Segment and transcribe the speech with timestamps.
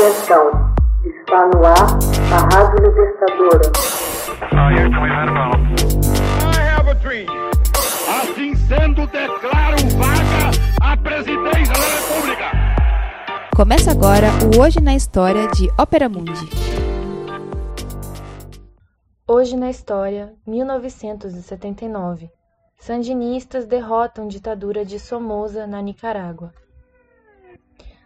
[0.00, 0.50] Atenção,
[1.04, 1.98] está no ar
[2.32, 3.70] a Rádio Libertadora.
[8.08, 10.50] Assim sendo, declaro vaga
[10.80, 12.44] a presidência da República.
[13.54, 16.48] Começa agora o Hoje na História de Ópera Mundi.
[19.28, 22.30] Hoje na História, 1979.
[22.78, 26.54] Sandinistas derrotam ditadura de Somoza na Nicarágua.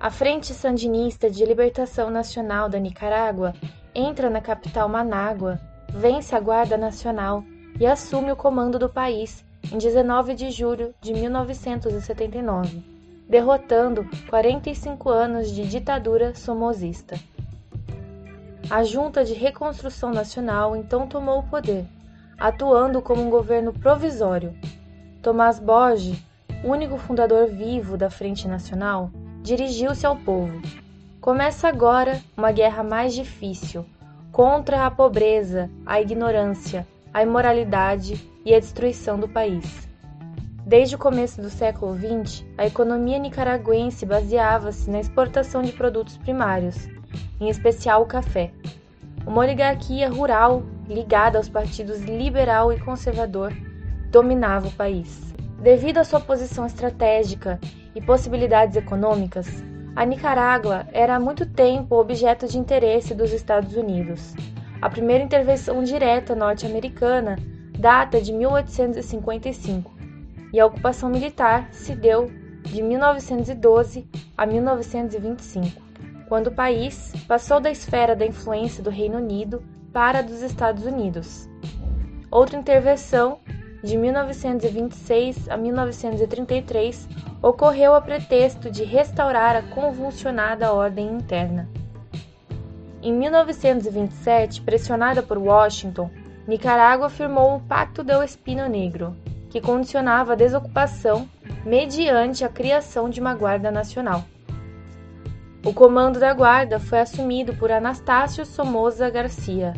[0.00, 3.52] A Frente Sandinista de Libertação Nacional da Nicarágua
[3.94, 7.44] entra na capital Manágua, vence a Guarda Nacional
[7.78, 12.82] e assume o comando do país em 19 de julho de 1979,
[13.28, 17.20] derrotando 45 anos de ditadura somozista.
[18.70, 21.84] A Junta de Reconstrução Nacional então tomou o poder,
[22.38, 24.54] atuando como um governo provisório.
[25.20, 26.24] Tomás Borges,
[26.64, 29.10] único fundador vivo da Frente Nacional,
[29.42, 30.60] dirigiu-se ao povo.
[31.20, 33.84] Começa agora uma guerra mais difícil
[34.32, 39.88] contra a pobreza, a ignorância, a imoralidade e a destruição do país.
[40.64, 46.88] Desde o começo do século XX, a economia nicaragüense baseava-se na exportação de produtos primários,
[47.40, 48.52] em especial o café.
[49.26, 53.52] Uma oligarquia rural ligada aos partidos liberal e conservador
[54.10, 55.34] dominava o país.
[55.60, 57.60] Devido à sua posição estratégica
[57.94, 59.62] e possibilidades econômicas,
[59.96, 64.34] a Nicarágua era há muito tempo objeto de interesse dos Estados Unidos.
[64.80, 67.36] A primeira intervenção direta norte-americana
[67.78, 69.90] data de 1855
[70.52, 72.30] e a ocupação militar se deu
[72.62, 75.82] de 1912 a 1925,
[76.28, 80.84] quando o país passou da esfera da influência do Reino Unido para a dos Estados
[80.84, 81.48] Unidos.
[82.30, 83.40] Outra intervenção,
[83.82, 87.08] de 1926 a 1933,
[87.42, 91.68] ocorreu a pretexto de restaurar a convulsionada ordem interna.
[93.02, 96.10] Em 1927, pressionada por Washington,
[96.46, 99.16] Nicarágua firmou o Pacto del Espino Negro,
[99.48, 101.26] que condicionava a desocupação
[101.64, 104.22] mediante a criação de uma Guarda Nacional.
[105.64, 109.74] O comando da Guarda foi assumido por Anastácio Somoza Garcia.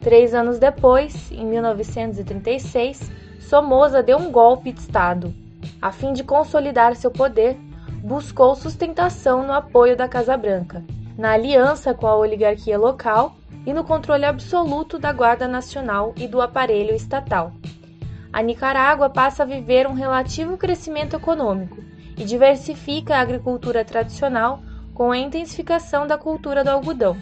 [0.00, 3.10] Três anos depois, em 1936,
[3.40, 5.41] Somoza deu um golpe de Estado
[5.82, 7.58] a fim de consolidar seu poder,
[8.04, 10.84] buscou sustentação no apoio da Casa Branca,
[11.18, 13.34] na aliança com a oligarquia local
[13.66, 17.52] e no controle absoluto da Guarda Nacional e do aparelho estatal.
[18.32, 21.82] A Nicarágua passa a viver um relativo crescimento econômico
[22.16, 24.62] e diversifica a agricultura tradicional
[24.94, 27.16] com a intensificação da cultura do algodão.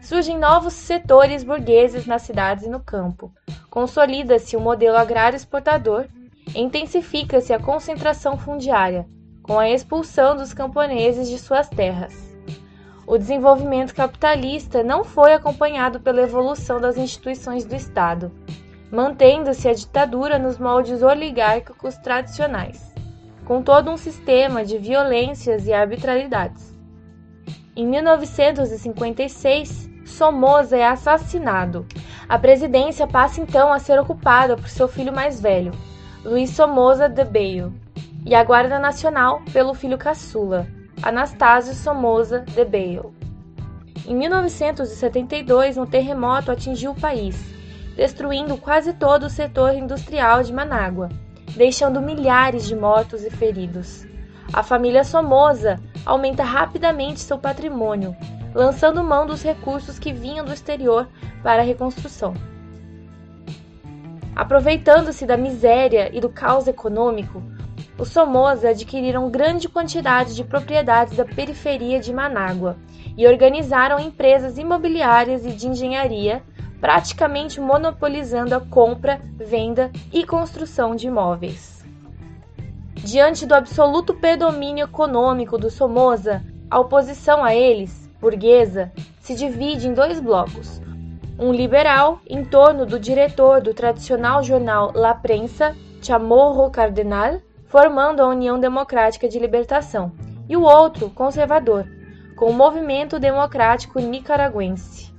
[0.00, 3.32] Surgem novos setores burgueses nas cidades e no campo.
[3.68, 6.06] Consolida-se o um modelo agrário exportador
[6.54, 9.06] intensifica-se a concentração fundiária,
[9.42, 12.34] com a expulsão dos camponeses de suas terras.
[13.06, 18.32] O desenvolvimento capitalista não foi acompanhado pela evolução das instituições do Estado,
[18.90, 22.94] mantendo-se a ditadura nos moldes oligárquicos tradicionais,
[23.44, 26.72] com todo um sistema de violências e arbitrariedades.
[27.76, 31.86] Em 1956, Somoza é assassinado.
[32.28, 35.72] A presidência passa então a ser ocupada por seu filho mais velho,
[36.24, 37.74] Luiz Somoza de Beio,
[38.24, 40.66] e a Guarda Nacional pelo filho caçula,
[41.02, 43.14] Anastásio Somoza de Beio.
[44.06, 47.38] Em 1972, um terremoto atingiu o país,
[47.94, 51.10] destruindo quase todo o setor industrial de Manágua,
[51.54, 54.06] deixando milhares de mortos e feridos.
[54.50, 58.16] A família Somoza aumenta rapidamente seu patrimônio,
[58.54, 61.06] lançando mão dos recursos que vinham do exterior
[61.42, 62.32] para a reconstrução.
[64.36, 67.42] Aproveitando-se da miséria e do caos econômico,
[67.96, 72.76] os Somoza adquiriram grande quantidade de propriedades da periferia de Manágua
[73.16, 76.42] e organizaram empresas imobiliárias e de engenharia,
[76.80, 81.84] praticamente monopolizando a compra, venda e construção de imóveis.
[82.94, 88.90] Diante do absoluto predomínio econômico do Somoza, a oposição a eles, burguesa,
[89.20, 90.80] se divide em dois blocos:
[91.38, 98.28] um liberal em torno do diretor do tradicional jornal La Prensa, Chamorro Cardenal, formando a
[98.28, 100.12] União Democrática de Libertação,
[100.48, 101.86] e o outro conservador,
[102.36, 105.12] com o Movimento Democrático Nicaragüense.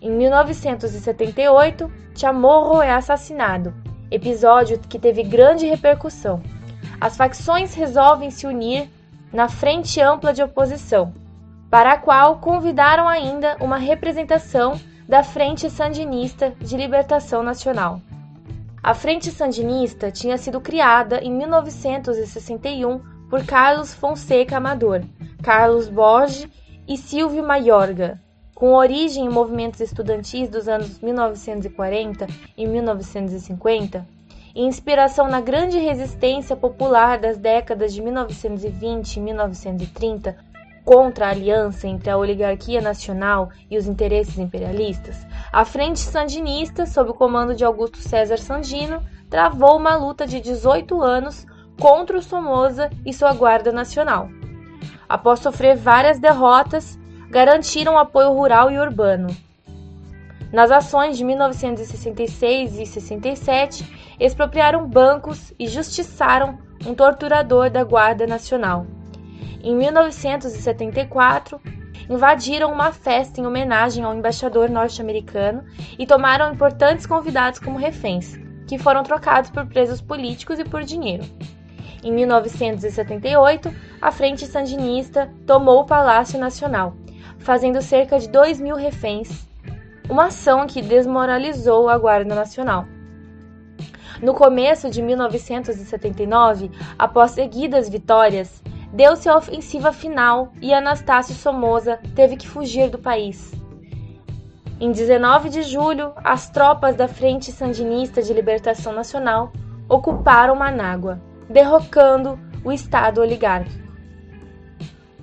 [0.00, 3.74] Em 1978, Chamorro é assassinado,
[4.10, 6.42] episódio que teve grande repercussão.
[7.00, 8.88] As facções resolvem se unir
[9.32, 11.12] na Frente Ampla de Oposição,
[11.70, 14.78] para a qual convidaram ainda uma representação
[15.10, 18.00] da Frente Sandinista de Libertação Nacional.
[18.80, 25.02] A Frente Sandinista tinha sido criada em 1961 por Carlos Fonseca Amador,
[25.42, 26.48] Carlos Borges
[26.86, 28.20] e Silvio Maiorga,
[28.54, 34.06] com origem em movimentos estudantis dos anos 1940 e 1950,
[34.54, 40.49] e inspiração na grande resistência popular das décadas de 1920 e 1930
[40.84, 47.10] contra a aliança entre a oligarquia nacional e os interesses imperialistas, a Frente Sandinista, sob
[47.10, 51.46] o comando de Augusto César Sandino, travou uma luta de 18 anos
[51.78, 54.28] contra o Somoza e sua Guarda Nacional.
[55.08, 56.98] Após sofrer várias derrotas,
[57.30, 59.28] garantiram apoio rural e urbano.
[60.52, 68.86] Nas ações de 1966 e 67, expropriaram bancos e justiçaram um torturador da Guarda Nacional.
[69.62, 71.60] Em 1974,
[72.08, 75.64] invadiram uma festa em homenagem ao embaixador norte-americano
[75.98, 81.24] e tomaram importantes convidados como reféns, que foram trocados por presos políticos e por dinheiro.
[82.02, 86.96] Em 1978, a Frente Sandinista tomou o Palácio Nacional,
[87.38, 89.46] fazendo cerca de 2 mil reféns,
[90.08, 92.86] uma ação que desmoralizou a Guarda Nacional.
[94.20, 102.36] No começo de 1979, após seguidas vitórias, deu-se a ofensiva final e Anastácio Somoza teve
[102.36, 103.52] que fugir do país.
[104.80, 109.52] Em 19 de julho, as tropas da Frente Sandinista de Libertação Nacional
[109.88, 113.90] ocuparam Manágua, derrocando o Estado oligárquico.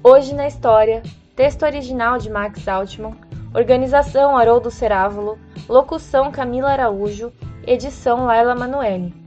[0.04, 1.02] Hoje na história,
[1.36, 3.18] texto original de Max Altman,
[3.54, 7.34] organização Haroldo Cerávulo, locução Camila Araújo,
[7.66, 9.27] edição Laila Manoeli.